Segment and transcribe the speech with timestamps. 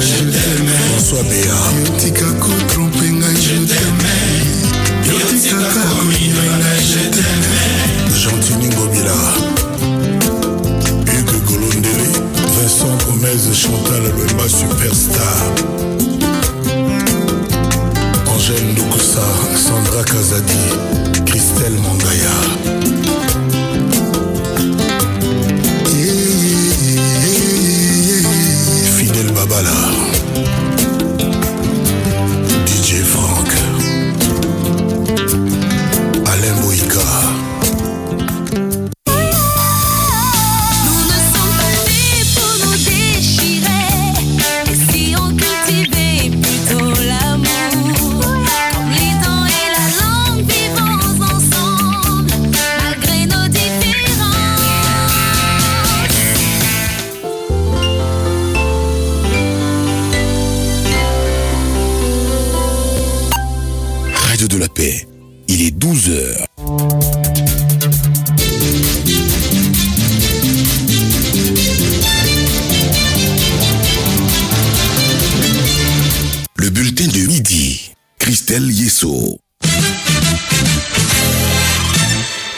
[0.00, 1.54] Jeteme François Béa
[8.12, 9.14] Gentini Ngobila
[11.06, 12.08] Hugues Golondele.
[12.58, 15.52] Vincent Gomez Chantal Lwemba Superstar.
[18.26, 20.62] Angèle Ndokusa Sandra Kazadi
[21.26, 22.34] Christelle Mangaya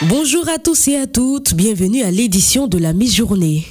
[0.09, 3.65] Bonjour à tous et à toutes, bienvenue à l'édition de la mi-journée.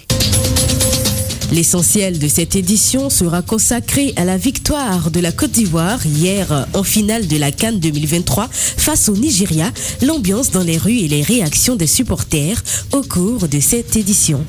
[1.52, 6.82] L'essentiel de cette édition sera consacré à la victoire de la Côte d'Ivoire hier en
[6.82, 9.70] finale de la Cannes 2023 face au Nigeria,
[10.00, 12.62] l'ambiance dans les rues et les réactions des supporters
[12.92, 14.42] au cours de cette édition.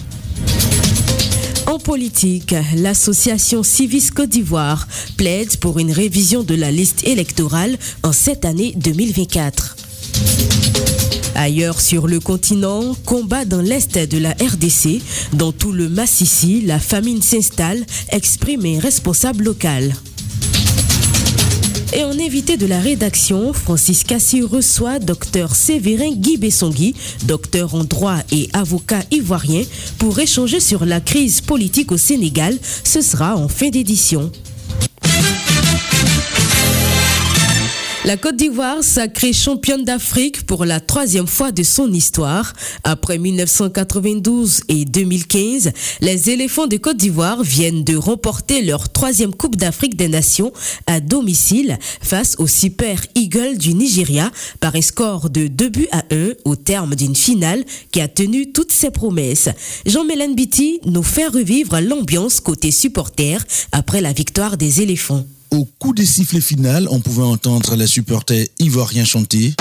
[1.66, 8.14] En politique, l'association Civis Côte d'Ivoire plaide pour une révision de la liste électorale en
[8.14, 9.76] cette année 2024.
[11.36, 15.02] Ailleurs sur le continent, combat dans l'est de la RDC,
[15.34, 19.94] dans tout le Massissi, la famine s'installe, exprime un responsable local.
[21.96, 26.96] Et en invité de la rédaction, Francis Cassi reçoit Dr Séverin Guy Bessongui,
[27.26, 29.64] docteur en droit et avocat ivoirien,
[30.00, 32.58] pour échanger sur la crise politique au Sénégal.
[32.84, 34.32] Ce sera en fin d'édition.
[38.06, 42.52] La Côte d'Ivoire sacrée championne d'Afrique pour la troisième fois de son histoire.
[42.84, 45.72] Après 1992 et 2015,
[46.02, 50.52] les éléphants de Côte d'Ivoire viennent de remporter leur troisième Coupe d'Afrique des Nations
[50.86, 56.04] à domicile face au Super Eagle du Nigeria par un score de 2 buts à
[56.12, 57.64] 1 au terme d'une finale
[57.94, 59.48] qui a tenu toutes ses promesses.
[59.86, 65.24] Jean-Mélène Bitty nous fait revivre l'ambiance côté supporters après la victoire des éléphants.
[65.54, 69.54] Au coup des sifflets final, on pouvait entendre les supporters ivoiriens chanter.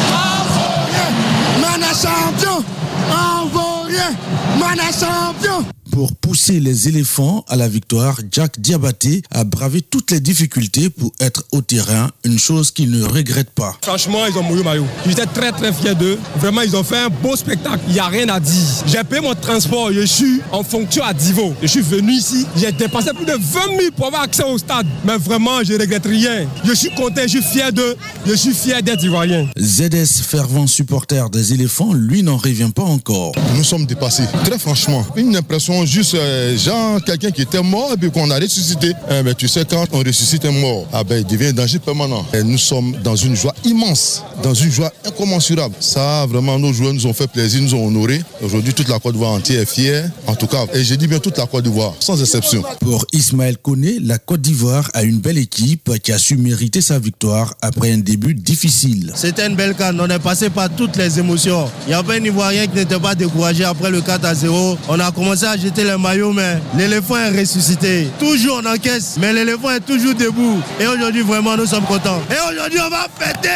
[5.92, 11.12] Pour pousser les éléphants à la victoire, Jack Diabaté a bravé toutes les difficultés pour
[11.20, 13.76] être au terrain, une chose qu'il ne regrette pas.
[13.82, 14.86] Franchement, ils ont mouillé maillot.
[15.06, 16.18] J'étais très très fier d'eux.
[16.36, 17.80] Vraiment, ils ont fait un beau spectacle.
[17.88, 18.54] Il n'y a rien à dire.
[18.86, 19.92] J'ai payé mon transport.
[19.92, 21.52] Je suis en fonction à Divo.
[21.60, 22.46] Je suis venu ici.
[22.56, 23.38] J'ai dépensé plus de 20
[23.78, 24.86] 000 pour avoir accès au stade.
[25.04, 26.48] Mais vraiment, je ne regrette rien.
[26.64, 27.96] Je suis content, je suis fier d'eux.
[28.26, 29.46] Je suis fier d'être ivoirien.
[29.60, 33.32] ZS, fervent supporter des éléphants, lui n'en revient pas encore.
[33.56, 35.04] Nous sommes dépassés, très franchement.
[35.16, 38.93] Une impression juste, euh, genre quelqu'un qui était mort et puis qu'on a ressuscité.
[39.11, 41.79] Eh ben, tu sais, quand on ressuscite un mort, ah ben, il devient un danger
[41.79, 42.25] permanent.
[42.32, 45.75] Et nous sommes dans une joie immense, dans une joie incommensurable.
[45.81, 48.23] Ça, vraiment, nos joueurs nous ont fait plaisir, nous ont honorés.
[48.43, 50.11] Aujourd'hui, toute la Côte d'Ivoire entière est fière.
[50.26, 52.62] En tout cas, et j'ai dit bien toute la Côte d'Ivoire, sans exception.
[52.81, 56.99] Pour Ismaël Koné, la Côte d'Ivoire a une belle équipe qui a su mériter sa
[56.99, 59.12] victoire après un début difficile.
[59.14, 60.00] C'était une belle canne.
[60.00, 61.70] On est passé par toutes les émotions.
[61.87, 64.76] Il n'y a pas un Ivoirien qui n'était pas découragé après le 4 à 0.
[64.88, 68.08] On a commencé à jeter les maillots, mais l'éléphant est ressuscité.
[68.19, 70.60] Toujours on encaisse, mais l'éléphant est toujours debout.
[70.78, 72.20] Et aujourd'hui, vraiment, nous sommes contents.
[72.30, 73.48] Et aujourd'hui, on va fêter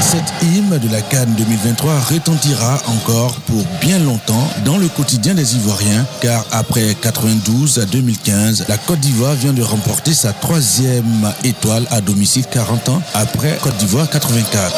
[0.00, 5.56] Cette hymne de la Cannes 2023 retentira encore pour bien longtemps dans le quotidien des
[5.56, 11.86] Ivoiriens, car après 92 à 2015, la Côte d'Ivoire vient de remporter sa troisième étoile
[11.90, 14.72] à domicile 40 ans après Côte d'Ivoire 84.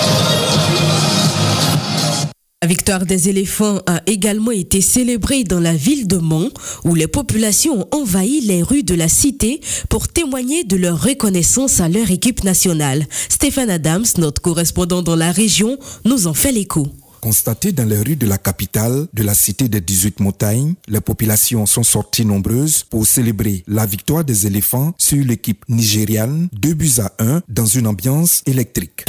[2.65, 6.51] La victoire des éléphants a également été célébrée dans la ville de Mont,
[6.85, 11.81] où les populations ont envahi les rues de la cité pour témoigner de leur reconnaissance
[11.81, 13.07] à leur équipe nationale.
[13.29, 15.77] Stéphane Adams, notre correspondant dans la région,
[16.07, 16.87] nous en fait l'écho.
[17.21, 21.67] Constaté dans les rues de la capitale de la cité des 18 montagnes, les populations
[21.67, 27.13] sont sorties nombreuses pour célébrer la victoire des éléphants sur l'équipe nigériane, 2 buts à
[27.19, 29.05] 1 dans une ambiance électrique.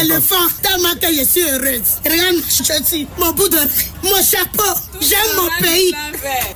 [0.00, 1.98] Éléphant, tellement que je suis heureuse.
[2.04, 3.48] Regarde ma chaussure, mon bout
[4.02, 4.93] mon chapeau.
[5.08, 5.92] J'aime mon pays.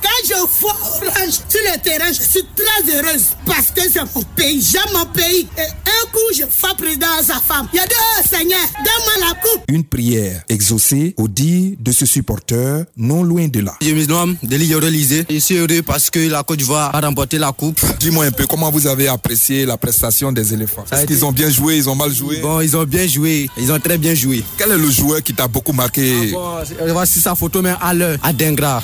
[0.01, 4.23] Quand je vois Orange sur le terrain, je suis très heureuse parce que c'est mon
[4.35, 4.59] pays.
[4.61, 5.47] J'aime mon pays.
[5.57, 7.67] Et un coup, je fais président à sa femme.
[7.73, 9.63] Il y a deux Seigneur, donne-moi la coupe.
[9.67, 13.75] Une prière exaucée au dit de ce supporter non loin de là.
[13.81, 15.25] Je me nomme Deli Yorelizé.
[15.29, 17.79] Je suis heureux parce que la Côte d'Ivoire a remporté la coupe.
[17.99, 20.85] Dis-moi un peu comment vous avez apprécié la prestation des éléphants?
[20.91, 22.37] Est-ce qu'ils ont bien joué, ils ont mal joué?
[22.37, 24.43] Bon, ils ont bien joué, ils ont très bien joué.
[24.57, 26.31] Quel est le joueur qui t'a beaucoup marqué?
[26.35, 28.33] Ah bon, Voici sa photo, mais à l'heure, à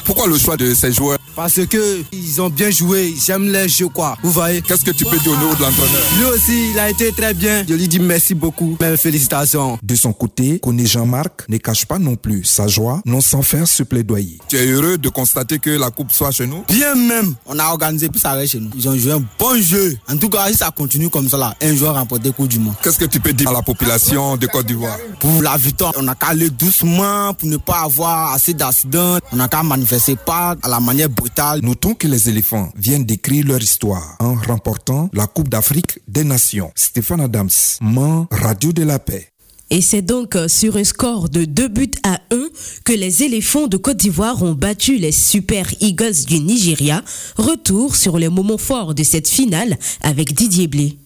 [0.04, 1.18] Pourquoi le choix de ces joueurs?
[1.34, 4.18] Parce que ils ont bien joué, j'aime les jeux quoi.
[4.22, 4.62] Vous voyez?
[4.62, 6.02] Qu'est-ce que tu peux dire au nom de l'entraîneur?
[6.18, 7.66] Lui aussi, il a été très bien.
[7.68, 9.78] Je lui dis merci beaucoup, mes félicitations.
[9.82, 13.68] De son côté, Koné Jean-Marc ne cache pas non plus sa joie, non sans faire
[13.68, 14.40] ce plaidoyer.
[14.48, 16.64] Tu es heureux de constater que la coupe soit chez nous?
[16.70, 17.36] Bien même.
[17.46, 18.72] On a organisé puis ça reste chez nous.
[18.76, 19.98] Ils ont joué un bon jeu.
[20.10, 22.76] En tout cas, si ça continue comme ça là, un joueur remporté Coupe du Monde.
[22.82, 24.98] Qu'est-ce que tu peux dire à la population de Côte d'Ivoire?
[25.20, 29.20] Pour la victoire, on a aller doucement pour ne pas avoir assez d'accidents.
[29.36, 31.60] On a qu'à manifester pas à la manière brutale.
[31.62, 36.72] Notons que les éléphants viennent d'écrire leur histoire en remportant la Coupe d'Afrique des Nations.
[36.74, 37.50] Stéphane Adams,
[37.82, 39.28] Man, Radio de la Paix.
[39.72, 42.48] Et c'est donc sur un score de 2 buts à 1
[42.86, 47.04] que les éléphants de Côte d'Ivoire ont battu les Super Eagles du Nigeria.
[47.36, 50.98] Retour sur les moments forts de cette finale avec Didier Blé.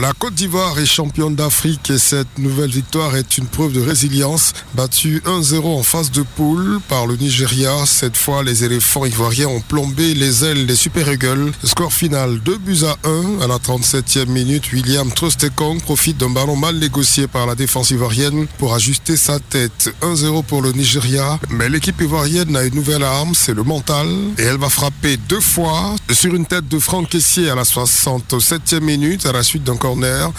[0.00, 4.52] La Côte d'Ivoire est championne d'Afrique et cette nouvelle victoire est une preuve de résilience.
[4.74, 9.60] Battue 1-0 en phase de poule par le Nigeria, cette fois les éléphants ivoiriens ont
[9.60, 11.50] plombé les ailes des Super Eagles.
[11.64, 14.72] Score final 2 buts à 1 à la 37e minute.
[14.72, 19.92] William Trostekong profite d'un ballon mal négocié par la défense ivoirienne pour ajuster sa tête.
[20.02, 24.06] 1-0 pour le Nigeria, mais l'équipe ivoirienne a une nouvelle arme, c'est le mental
[24.38, 28.80] et elle va frapper deux fois sur une tête de Franck Caissier à la 67e
[28.80, 29.76] minute à la suite d'un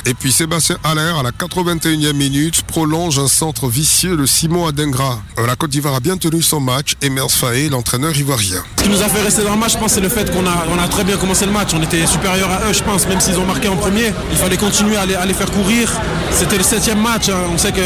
[0.05, 5.21] Et puis Sébastien Haller à la 81e minute prolonge un centre vicieux de Simon Adengra.
[5.37, 6.93] La Côte d'Ivoire a bien tenu son match.
[7.01, 8.63] Emers Faé, l'entraîneur ivoirien.
[8.77, 10.45] Ce qui nous a fait rester dans le match, je pense, c'est le fait qu'on
[10.45, 11.69] a, on a très bien commencé le match.
[11.73, 14.13] On était supérieur à eux, je pense, même s'ils ont marqué en premier.
[14.31, 15.91] Il fallait continuer à les, à les faire courir.
[16.31, 17.27] C'était le septième match.
[17.29, 17.35] hein.
[17.53, 17.81] On sait que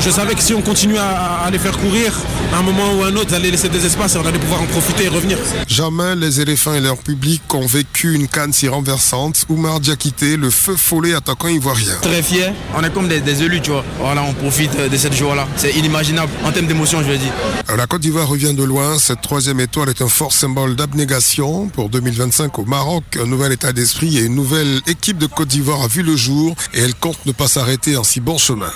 [0.00, 2.12] je savais que si on continue à, à les faire courir,
[2.52, 4.38] à un moment ou à un autre, ils allaient laisser des espaces et on allait
[4.38, 5.38] pouvoir en profiter et revenir.
[5.68, 9.44] Jamais les éléphants et leur public ont vécu une canne si renversante.
[9.48, 11.94] Oumar Diakité, le feu follet attaquant ivoirien.
[12.02, 13.84] Très fier, on est comme des, des élus, tu vois.
[14.00, 15.46] Voilà, on profite de cette joie-là.
[15.56, 17.32] C'est inimaginable en termes d'émotion, je veux dire.
[17.76, 18.98] La Côte d'Ivoire revient de loin.
[18.98, 21.68] Cette troisième étoile est un fort symbole d'abnégation.
[21.68, 25.82] Pour 2025 au Maroc, un nouvel état d'esprit et une nouvelle équipe de Côte d'Ivoire
[25.82, 27.65] a vu le jour et elle compte ne pas s'arrêter
[27.96, 28.70] en si bon chemin.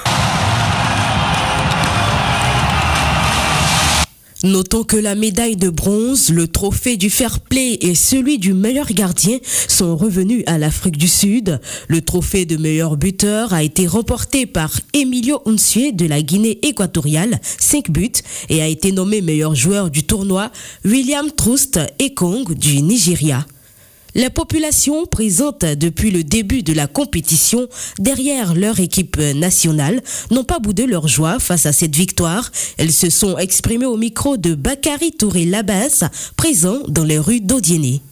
[4.42, 8.88] Notons que la médaille de bronze, le trophée du fair play et celui du meilleur
[8.88, 11.61] gardien sont revenus à l'Afrique du Sud.
[11.87, 17.38] Le trophée de meilleur buteur a été remporté par Emilio Unsie de la Guinée équatoriale,
[17.42, 18.11] 5 buts,
[18.49, 20.50] et a été nommé meilleur joueur du tournoi
[20.85, 23.47] William Troost Ekong du Nigeria.
[24.14, 30.58] Les populations présentes depuis le début de la compétition derrière leur équipe nationale n'ont pas
[30.58, 32.50] boudé leur joie face à cette victoire.
[32.76, 36.04] Elles se sont exprimées au micro de Bakary Touré Labas,
[36.36, 38.02] présent dans les rues d'Odiéné.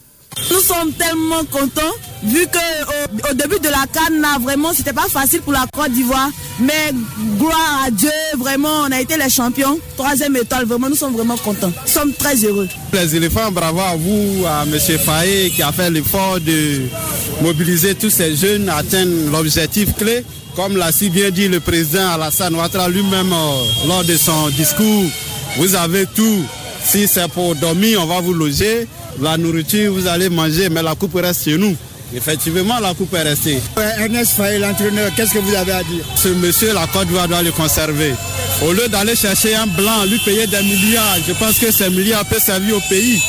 [0.51, 4.93] Nous sommes tellement contents vu que au, au début de la canne, là, vraiment, c'était
[4.93, 6.31] pas facile pour la Côte d'Ivoire.
[6.61, 6.93] Mais
[7.39, 9.79] gloire à Dieu, vraiment, on a été les champions.
[9.97, 11.71] Troisième étoile, vraiment, nous sommes vraiment contents.
[11.87, 12.69] Nous sommes très heureux.
[12.93, 14.79] Les éléphants, bravo à vous, à M.
[14.99, 16.83] Faye qui a fait l'effort de
[17.43, 20.25] mobiliser tous ces jeunes atteindre l'objectif clé.
[20.57, 25.05] Comme l'a si bien dit le président Alassane Ouattara lui-même euh, lors de son discours,
[25.57, 26.43] vous avez tout.
[26.85, 28.89] Si c'est pour dormir, on va vous loger.
[29.21, 31.77] La nourriture, vous allez manger, mais la coupe reste chez nous.
[32.15, 33.61] Effectivement, la coupe est restée.
[33.77, 36.05] Ernest Faye, l'entraîneur, qu'est-ce que vous avez à dire?
[36.17, 38.15] Ce monsieur, la Côte d'Ivoire doit le conserver.
[38.67, 42.25] Au lieu d'aller chercher un blanc, lui payer des milliards, je pense que ces milliards
[42.25, 43.21] peuvent servir au pays.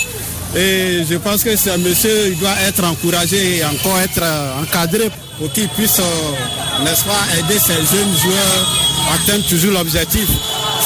[0.56, 5.12] Et je pense que ce monsieur il doit être encouragé et encore être euh, encadré
[5.38, 8.70] pour qu'il puisse, euh, n'est-ce pas, aider ces jeunes joueurs
[9.12, 10.28] à atteindre toujours l'objectif.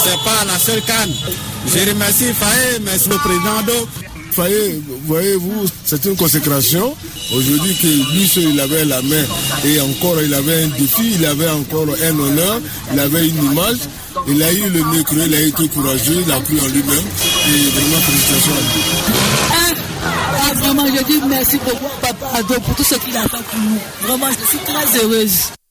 [0.03, 1.13] C'est pas la seule canne.
[1.67, 3.61] Je remercie Faye, merci le président
[5.05, 6.95] voyez-vous, c'est une consécration.
[7.33, 9.23] Aujourd'hui, que lui seul, il avait la main
[9.65, 12.61] et encore, il avait un défi, il avait encore un honneur,
[12.93, 13.77] il avait une image.
[14.27, 17.05] Il a eu le nez creux, il a été courageux, il a cru en lui-même.
[17.47, 19.73] Et vraiment, félicitations à lui.
[20.35, 23.79] Ah, vraiment, je dis merci beaucoup, Papa pour tout ce qu'il a fait pour nous.
[24.01, 25.62] Vraiment, je suis très heureuse.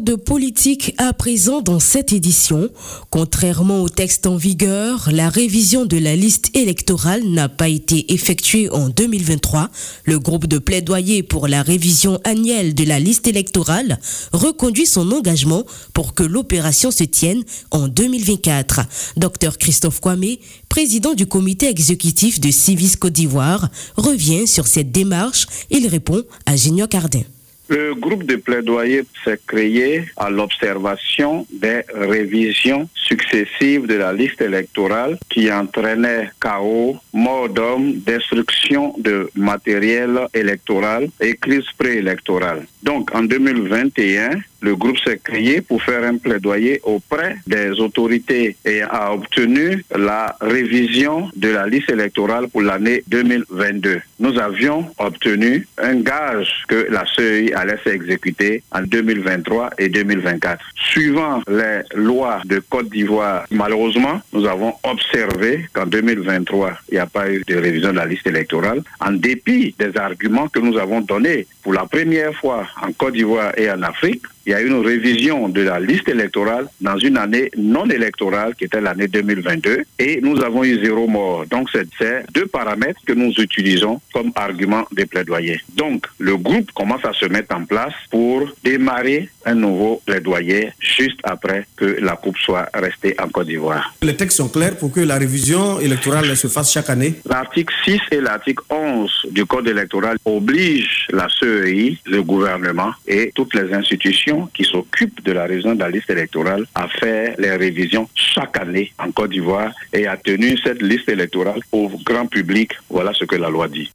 [0.00, 2.68] De politique à présent dans cette édition.
[3.10, 8.70] Contrairement au texte en vigueur, la révision de la liste électorale n'a pas été effectuée
[8.70, 9.70] en 2023.
[10.04, 13.98] Le groupe de plaidoyer pour la révision annuelle de la liste électorale
[14.32, 15.64] reconduit son engagement
[15.94, 18.80] pour que l'opération se tienne en 2024.
[19.16, 20.36] Dr Christophe Kwame,
[20.68, 25.46] président du comité exécutif de Civis Côte d'Ivoire, revient sur cette démarche.
[25.70, 27.22] Il répond à Géniot Cardin.
[27.68, 35.18] Le groupe de plaidoyer s'est créé à l'observation des révisions successives de la liste électorale
[35.28, 42.66] qui entraînaient chaos, mort d'hommes, destruction de matériel électoral et crise préélectorale.
[42.82, 44.30] Donc en 2021,
[44.60, 50.36] le groupe s'est créé pour faire un plaidoyer auprès des autorités et a obtenu la
[50.40, 54.00] révision de la liste électorale pour l'année 2022.
[54.20, 60.64] Nous avions obtenu un gage que la CEI allait s'exécuter en 2023 et 2024.
[60.74, 67.06] Suivant les lois de Côte d'Ivoire, malheureusement, nous avons observé qu'en 2023, il n'y a
[67.06, 71.00] pas eu de révision de la liste électorale, en dépit des arguments que nous avons
[71.00, 74.68] donnés pour la première fois en Côte d'Ivoire et en Afrique il y a eu
[74.68, 79.84] une révision de la liste électorale dans une année non électorale qui était l'année 2022
[79.98, 81.44] et nous avons eu zéro mort.
[81.50, 85.60] Donc c'est deux paramètres que nous utilisons comme argument des plaidoyers.
[85.76, 91.20] Donc le groupe commence à se mettre en place pour démarrer un nouveau plaidoyer juste
[91.24, 93.94] après que la coupe soit restée en Côte d'Ivoire.
[94.00, 98.00] Les textes sont clairs pour que la révision électorale se fasse chaque année L'article 6
[98.12, 104.48] et l'article 11 du Code électoral obligent la CEI, le gouvernement et toutes les institutions
[104.54, 108.92] qui s'occupent de la révision de la liste électorale à faire les révisions chaque année
[108.98, 112.72] en Côte d'Ivoire et à tenir cette liste électorale au grand public.
[112.90, 113.90] Voilà ce que la loi dit.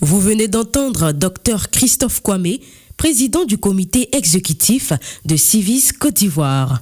[0.00, 2.58] Vous venez d'entendre Dr Christophe Kwame,
[2.96, 4.92] président du comité exécutif
[5.24, 6.80] de Civis Côte d'Ivoire.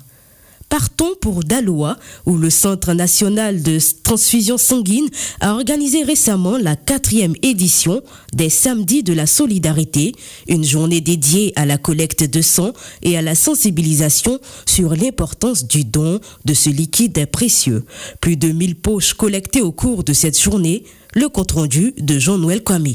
[0.72, 5.06] Partons pour Daloa, où le Centre national de transfusion sanguine
[5.40, 8.00] a organisé récemment la quatrième édition
[8.32, 10.14] des Samedis de la Solidarité,
[10.48, 15.84] une journée dédiée à la collecte de sang et à la sensibilisation sur l'importance du
[15.84, 17.84] don de ce liquide précieux.
[18.22, 22.94] Plus de 1000 poches collectées au cours de cette journée, le compte-rendu de Jean-Noël Kwame.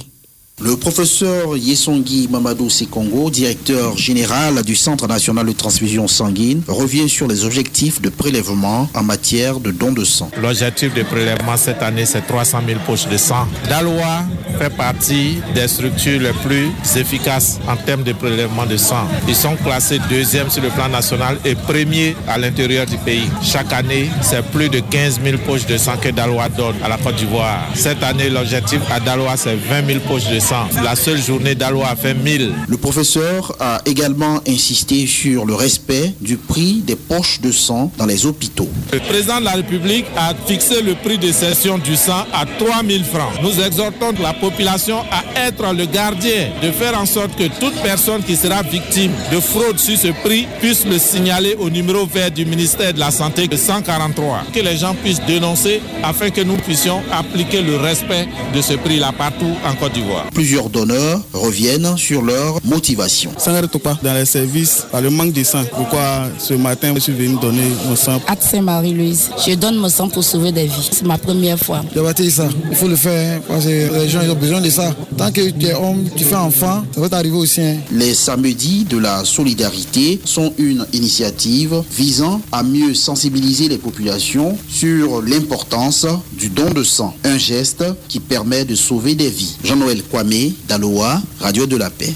[0.59, 7.27] Le professeur Yesongi Mamadou Sikongo, directeur général du Centre national de transfusion sanguine, revient sur
[7.27, 10.31] les objectifs de prélèvement en matière de don de sang.
[10.41, 13.47] L'objectif de prélèvement cette année, c'est 300 000 poches de sang.
[13.69, 14.25] Daloa
[14.57, 19.07] fait partie des structures les plus efficaces en termes de prélèvement de sang.
[19.27, 23.29] Ils sont classés deuxième sur le plan national et premier à l'intérieur du pays.
[23.43, 26.97] Chaque année, c'est plus de 15 000 poches de sang que Daloa donne à la
[26.97, 27.63] Côte d'Ivoire.
[27.75, 30.46] Cette année, l'objectif à Daloa, c'est 20 000 poches de sang.
[30.81, 32.53] La seule journée d'Aloa a fait 1000.
[32.69, 38.05] Le professeur a également insisté sur le respect du prix des poches de sang dans
[38.05, 38.69] les hôpitaux.
[38.93, 43.03] Le président de la République a fixé le prix de cession du sang à 3000
[43.03, 43.33] francs.
[43.43, 48.23] Nous exhortons la population à être le gardien, de faire en sorte que toute personne
[48.23, 52.45] qui sera victime de fraude sur ce prix puisse le signaler au numéro vert du
[52.45, 54.43] ministère de la Santé de 143.
[54.53, 59.11] Que les gens puissent dénoncer afin que nous puissions appliquer le respect de ce prix-là
[59.11, 60.25] partout en Côte d'Ivoire.
[60.37, 63.31] Plusieurs donneurs reviennent sur leur motivation.
[63.39, 65.63] Ça n'arrête pas dans les services par le manque de sang.
[65.75, 69.31] Pourquoi ce matin je suis venu donner mon sang Accès Marie-Louise.
[69.47, 70.89] Je donne mon sang pour sauver des vies.
[70.91, 71.81] C'est ma première fois.
[71.91, 72.47] Débattez ça.
[72.69, 74.95] Il faut le faire hein, parce que les gens ils ont besoin de ça.
[75.17, 77.61] Tant que tu es homme, tu fais enfant, ça va t'arriver aussi.
[77.61, 77.77] hein.
[77.91, 85.19] Les samedis de la solidarité sont une initiative visant à mieux sensibiliser les populations sur
[85.23, 86.05] l'importance
[86.37, 87.15] du don de sang.
[87.23, 89.55] Un geste qui permet de sauver des vies.
[89.63, 90.26] Jean-Noël Kwame,
[90.67, 92.13] Daloa, Radio de la Paix.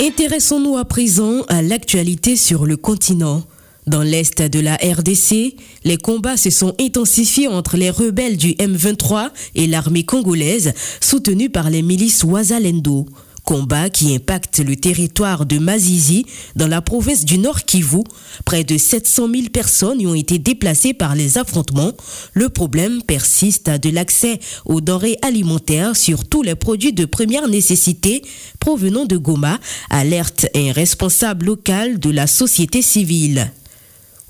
[0.00, 3.42] Intéressons-nous à présent à l'actualité sur le continent.
[3.88, 9.30] Dans l'est de la RDC, les combats se sont intensifiés entre les rebelles du M23
[9.56, 13.06] et l'armée congolaise soutenue par les milices Ouazalendo.
[13.46, 16.26] Combat qui impacte le territoire de Mazizi
[16.56, 18.02] dans la province du Nord Kivu.
[18.44, 21.92] Près de 700 000 personnes y ont été déplacées par les affrontements.
[22.34, 28.22] Le problème persiste de l'accès aux denrées alimentaires sur tous les produits de première nécessité
[28.58, 29.60] provenant de Goma,
[29.90, 33.52] alerte un responsable local de la société civile.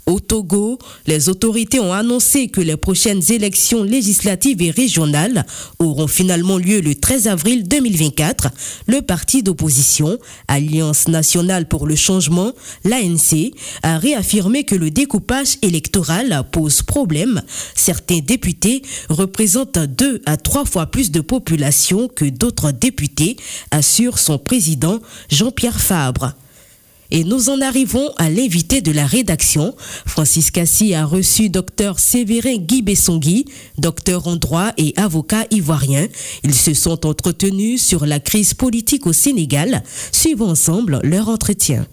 [0.09, 5.45] Au Togo, les autorités ont annoncé que les prochaines élections législatives et régionales
[5.81, 8.51] auront finalement lieu le 13 avril 2024.
[8.87, 12.53] Le parti d'opposition, Alliance nationale pour le changement,
[12.85, 13.51] l'ANC,
[13.83, 17.43] a réaffirmé que le découpage électoral pose problème.
[17.75, 23.37] Certains députés représentent deux à trois fois plus de population que d'autres députés,
[23.73, 26.35] assure son président Jean-Pierre Fabre.
[27.11, 29.75] Et nous en arrivons à l'invité de la rédaction.
[30.07, 33.47] Francis Cassi a reçu Dr Séverin Guy Bessongui,
[33.79, 36.07] docteur en droit et avocat ivoirien.
[36.45, 39.83] Ils se sont entretenus sur la crise politique au Sénégal.
[40.13, 41.87] Suivons ensemble leur entretien.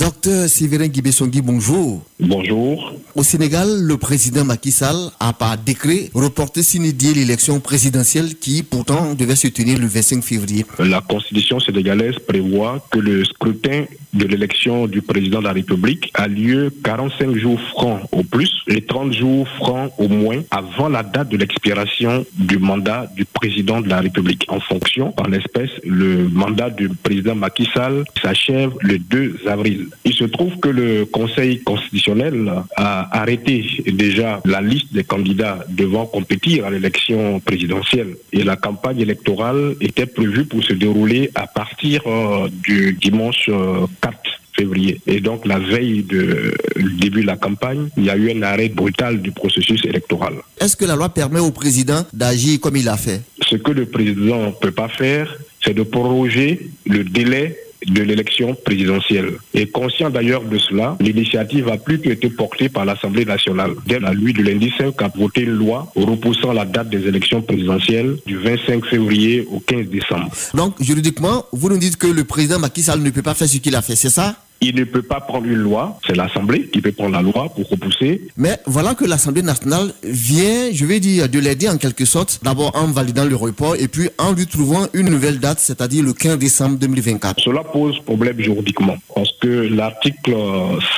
[0.00, 2.00] Docteur Séverin Guibessongui, bonjour.
[2.18, 2.94] Bonjour.
[3.14, 9.14] Au Sénégal, le président Macky Sall a par décret reporté s'inédier l'élection présidentielle qui pourtant
[9.14, 10.64] devait se tenir le 25 février.
[10.78, 16.26] La constitution sénégalaise prévoit que le scrutin de l'élection du président de la République a
[16.28, 21.28] lieu 45 jours francs au plus et 30 jours francs au moins avant la date
[21.28, 24.46] de l'expiration du mandat du président de la République.
[24.48, 29.88] En fonction, en l'espèce, le mandat du président Macky Sall s'achève le 2 avril.
[30.04, 36.06] Il se trouve que le Conseil constitutionnel a arrêté déjà la liste des candidats devant
[36.06, 42.02] compétir à l'élection présidentielle et la campagne électorale était prévue pour se dérouler à partir
[42.06, 44.16] euh, du dimanche euh, 4
[44.56, 45.00] février.
[45.06, 46.52] Et donc la veille du
[46.98, 50.34] début de la campagne, il y a eu un arrêt brutal du processus électoral.
[50.58, 53.22] Est-ce que la loi permet au président d'agir comme il a fait?
[53.48, 58.54] Ce que le président ne peut pas faire, c'est de proroger le délai de l'élection
[58.54, 59.32] présidentielle.
[59.54, 63.72] Et conscient d'ailleurs de cela, l'initiative a plutôt été portée par l'Assemblée nationale.
[63.86, 67.42] Dès la nuit du lundi 5 a voté une loi repoussant la date des élections
[67.42, 70.30] présidentielles du 25 février au 15 décembre.
[70.54, 73.58] Donc, juridiquement, vous nous dites que le président Macky Sall ne peut pas faire ce
[73.58, 74.36] qu'il a fait, c'est ça?
[74.60, 77.68] Il ne peut pas prendre une loi, c'est l'Assemblée qui peut prendre la loi pour
[77.68, 78.20] repousser.
[78.36, 82.72] Mais voilà que l'Assemblée nationale vient, je vais dire, de l'aider en quelque sorte, d'abord
[82.74, 86.38] en validant le report et puis en lui trouvant une nouvelle date, c'est-à-dire le 15
[86.38, 87.40] décembre 2024.
[87.42, 88.96] Cela pose problème juridiquement
[89.40, 90.34] que l'article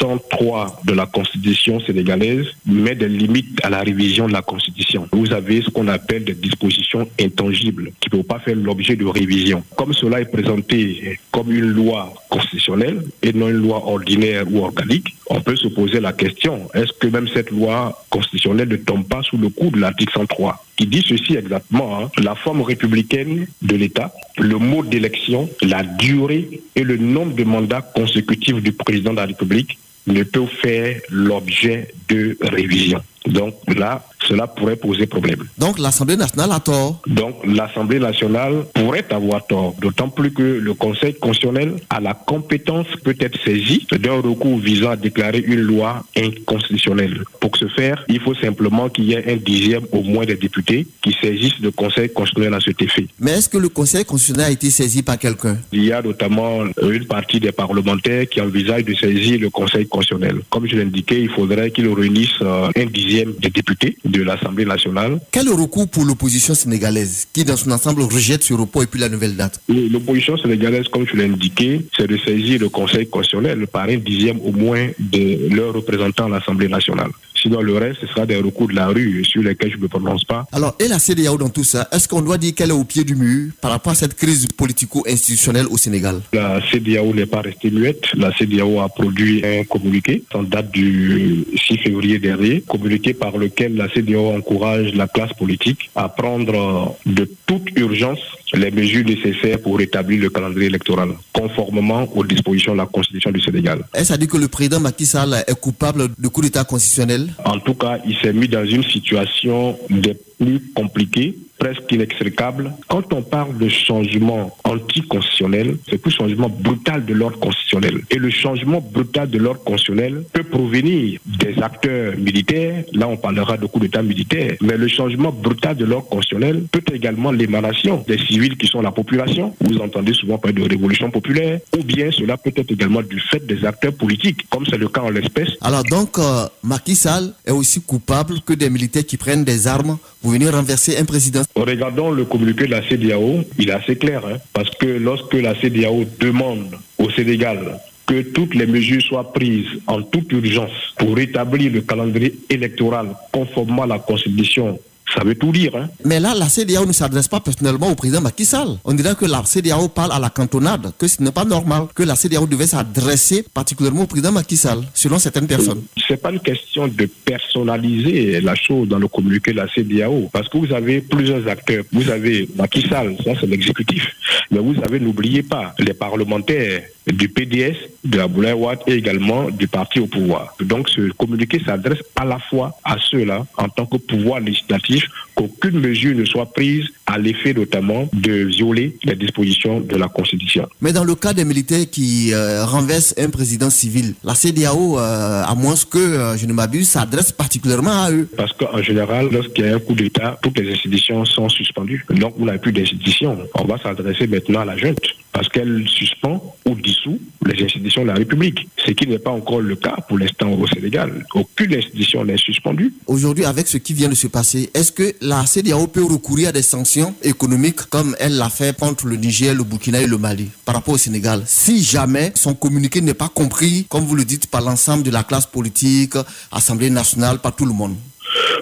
[0.01, 5.09] 103 de la Constitution sénégalaise met des limites à la révision de la Constitution.
[5.13, 9.05] Vous avez ce qu'on appelle des dispositions intangibles qui ne peuvent pas faire l'objet de
[9.05, 9.63] révision.
[9.77, 15.15] Comme cela est présenté comme une loi constitutionnelle et non une loi ordinaire ou organique,
[15.31, 19.23] on peut se poser la question, est-ce que même cette loi constitutionnelle ne tombe pas
[19.23, 23.77] sous le coup de l'article 103 qui dit ceci exactement, hein, la forme républicaine de
[23.77, 29.17] l'État, le mot d'élection, la durée et le nombre de mandats consécutifs du président de
[29.17, 33.03] la République ne peut faire l'objet de révision.
[33.27, 35.45] Donc là, cela pourrait poser problème.
[35.59, 37.01] Donc l'Assemblée nationale a tort.
[37.07, 42.87] Donc l'Assemblée nationale pourrait avoir tort, d'autant plus que le Conseil constitutionnel a la compétence
[43.05, 47.25] peut-être saisie d'un recours visant à déclarer une loi inconstitutionnelle.
[47.41, 50.87] Pour ce faire, il faut simplement qu'il y ait un dixième au moins des députés
[51.03, 53.07] qui saisissent le Conseil constitutionnel à cet effet.
[53.19, 55.59] Mais est-ce que le Conseil constitutionnel a été saisi par quelqu'un?
[55.73, 60.41] Il y a notamment une partie des parlementaires qui envisagent de saisir le Conseil constitutionnel.
[60.51, 65.19] Comme je l'indiquais, il faudrait qu'il réunisse un dixième des députés de l'Assemblée nationale.
[65.31, 69.09] Quel recours pour l'opposition sénégalaise qui, dans son ensemble, rejette ce report et puis la
[69.09, 69.61] nouvelle date?
[69.69, 74.39] L'opposition sénégalaise, comme je l'ai indiqué, c'est de saisir le Conseil constitutionnel par un dixième
[74.41, 77.11] au moins de leurs représentants à l'Assemblée nationale.
[77.43, 79.89] Sinon, le reste, ce sera des recours de la rue sur lesquels je ne me
[79.89, 80.47] prononce pas.
[80.53, 83.03] Alors, et la CDAO dans tout ça, est-ce qu'on doit dire qu'elle est au pied
[83.03, 86.21] du mur par rapport à cette crise politico-institutionnelle au Sénégal?
[86.33, 88.05] La CDAO n'est pas restée muette.
[88.15, 93.75] La CDAO a produit un communiqué en date du 6 février dernier, communiqué par lequel
[93.75, 98.21] la CDAO encourage la classe politique à prendre de toute urgence
[98.55, 103.41] les mesures nécessaires pour rétablir le calendrier électoral, conformément aux dispositions de la Constitution du
[103.41, 103.83] Sénégal.
[103.95, 107.33] Est-ce à dire que le président Macky Sall est coupable de coup d'État constitutionnel?
[107.45, 112.73] En tout cas, il s'est mis dans une situation des plus compliquée presque inextricable.
[112.89, 118.01] Quand on parle de changement anticonstitutionnel, c'est plus changement brutal de l'ordre constitutionnel.
[118.11, 122.83] Et le changement brutal de l'ordre constitutionnel peut provenir des acteurs militaires.
[122.93, 124.57] Là, on parlera de coup d'État militaire.
[124.61, 128.91] Mais le changement brutal de l'ordre constitutionnel peut également l'émanation des civils qui sont la
[128.91, 129.55] population.
[129.61, 131.61] Vous entendez souvent parler de révolution populaire.
[131.79, 135.03] Ou bien cela peut être également du fait des acteurs politiques, comme c'est le cas
[135.03, 135.51] en l'espèce.
[135.61, 139.97] Alors donc, euh, Macky Sall est aussi coupable que des militaires qui prennent des armes
[140.21, 141.43] pour venir renverser un président.
[141.55, 145.55] Regardons le communiqué de la CDAO, il est assez clair, hein, parce que lorsque la
[145.55, 151.73] CDAO demande au Sénégal que toutes les mesures soient prises en toute urgence pour rétablir
[151.73, 154.79] le calendrier électoral conformément à la Constitution
[155.17, 155.75] Ça veut tout dire.
[155.77, 155.89] Hein.
[156.05, 158.79] Mais là, la CDAO ne s'adresse pas personnellement au président Macky Sall.
[158.85, 162.03] On dirait que la CDAO parle à la cantonade, que ce n'est pas normal, que
[162.03, 165.83] la CDAO devait s'adresser particulièrement au président Macky Sall, selon certaines personnes.
[166.09, 170.49] C'est pas une question de personnaliser la chose dans le communiqué de la CDAO, parce
[170.49, 171.85] que vous avez plusieurs acteurs.
[171.93, 174.15] Vous avez Macky Sall, ça c'est l'exécutif,
[174.51, 178.55] mais vous avez, n'oubliez pas, les parlementaires du PDS, de la Boulaye
[178.87, 180.55] et également du parti au pouvoir.
[180.61, 185.81] Donc ce communiqué s'adresse à la fois à ceux-là en tant que pouvoir législatif qu'aucune
[185.81, 190.69] mesure ne soit prise à l'effet notamment de violer les dispositions de la Constitution.
[190.81, 195.43] Mais dans le cas des militaires qui euh, renversent un président civil, la CDAO, euh,
[195.45, 198.29] à moins que euh, je ne m'abuse, s'adresse particulièrement à eux.
[198.37, 202.05] Parce qu'en général, lorsqu'il y a un coup d'État, toutes les institutions sont suspendues.
[202.11, 203.39] Donc vous n'avez plus d'institutions.
[203.55, 205.01] On va s'adresser maintenant à la junte
[205.33, 209.61] parce qu'elle suspend ou dissout les institutions de la République, ce qui n'est pas encore
[209.61, 211.25] le cas pour l'instant au Sénégal.
[211.35, 212.93] Aucune institution n'est suspendue.
[213.07, 216.53] Aujourd'hui, avec ce qui vient de se passer, est-ce que la CDAO peut recourir à
[216.53, 220.49] des sanctions économiques comme elle l'a fait contre le Niger, le Burkina et le Mali
[220.65, 221.43] par rapport au Sénégal?
[221.47, 225.23] Si jamais son communiqué n'est pas compris, comme vous le dites, par l'ensemble de la
[225.23, 226.15] classe politique,
[226.51, 227.95] Assemblée nationale, par tout le monde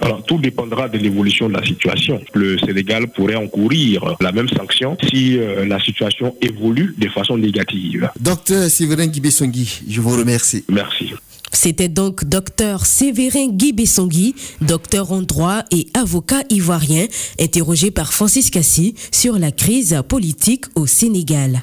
[0.00, 2.20] alors, tout dépendra de l'évolution de la situation.
[2.34, 8.08] Le Sénégal pourrait encourir la même sanction si euh, la situation évolue de façon négative.
[8.18, 10.64] Docteur Séverin Guibessongui, je vous remercie.
[10.68, 11.12] Merci.
[11.52, 17.06] C'était donc docteur Séverin Guibessongui, docteur en droit et avocat ivoirien,
[17.40, 21.62] interrogé par Francis Cassi sur la crise politique au Sénégal.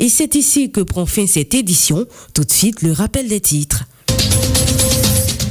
[0.00, 2.06] Et c'est ici que prend fin cette édition.
[2.32, 3.84] Tout de suite, le rappel des titres.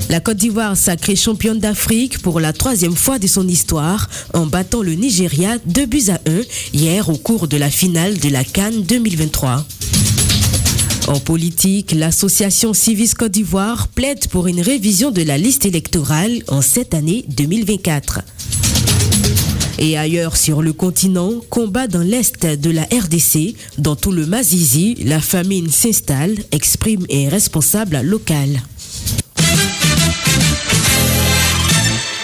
[0.10, 4.82] La Côte d'Ivoire sacrée championne d'Afrique pour la troisième fois de son histoire en battant
[4.82, 6.42] le Nigeria 2 buts à 1
[6.74, 9.66] hier au cours de la finale de la Cannes 2023.
[11.10, 16.62] En politique, l'association Civis Côte d'Ivoire plaide pour une révision de la liste électorale en
[16.62, 18.22] cette année 2024.
[19.80, 24.96] Et ailleurs sur le continent, combat dans l'est de la RDC, dans tout le Mazizi,
[25.04, 28.62] la famine s'installe, exprime un responsable local.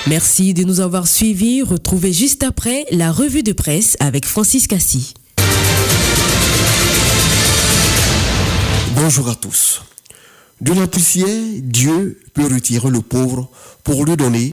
[0.06, 1.62] Merci de nous avoir suivis.
[1.62, 5.14] Retrouvez juste après la revue de presse avec Francis Cassi.
[8.96, 9.82] Bonjour à tous.
[10.60, 13.50] De la poussière, Dieu peut retirer le pauvre
[13.86, 14.52] pour lui donner